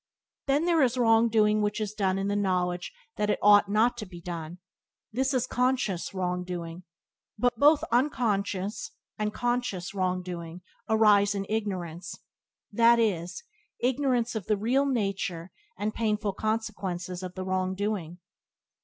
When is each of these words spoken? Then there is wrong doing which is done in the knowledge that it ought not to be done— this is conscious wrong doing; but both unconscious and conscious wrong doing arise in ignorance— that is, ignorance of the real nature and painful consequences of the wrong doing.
Then 0.47 0.65
there 0.65 0.81
is 0.81 0.97
wrong 0.97 1.29
doing 1.29 1.61
which 1.61 1.79
is 1.79 1.93
done 1.93 2.17
in 2.17 2.27
the 2.27 2.35
knowledge 2.35 2.91
that 3.17 3.29
it 3.29 3.37
ought 3.39 3.69
not 3.69 3.97
to 3.97 4.07
be 4.07 4.19
done— 4.19 4.57
this 5.13 5.31
is 5.31 5.45
conscious 5.45 6.11
wrong 6.11 6.43
doing; 6.43 6.81
but 7.37 7.55
both 7.59 7.83
unconscious 7.91 8.93
and 9.19 9.31
conscious 9.31 9.93
wrong 9.93 10.23
doing 10.23 10.63
arise 10.89 11.35
in 11.35 11.45
ignorance— 11.47 12.17
that 12.81 12.97
is, 12.97 13.43
ignorance 13.79 14.33
of 14.33 14.47
the 14.47 14.57
real 14.57 14.87
nature 14.87 15.51
and 15.77 15.93
painful 15.93 16.33
consequences 16.33 17.21
of 17.21 17.35
the 17.35 17.45
wrong 17.45 17.75
doing. 17.75 18.17